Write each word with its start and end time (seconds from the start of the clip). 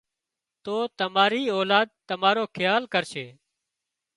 تو 0.65 0.75
تماري 0.99 1.43
اولاد 1.57 1.87
تمارو 2.09 2.43
کيال 2.55 2.81
ڪرشي 2.93 3.27